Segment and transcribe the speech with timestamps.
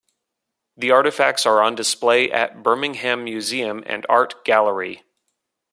[0.75, 5.03] The artifacts are on display at Birmingham Museum and Art Gallery.